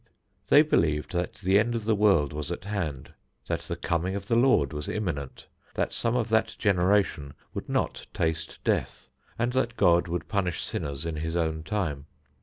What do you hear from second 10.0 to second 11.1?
would punish sinners